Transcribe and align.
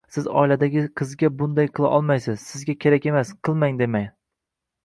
Siz 0.13 0.27
oiladagi 0.43 0.85
qizga 1.01 1.29
bunday 1.41 1.69
qila 1.79 1.91
olmaysiz, 1.99 2.47
sizga 2.53 2.77
kerak 2.87 3.07
emas, 3.13 3.35
qilmang, 3.49 3.81
demang 3.83 4.09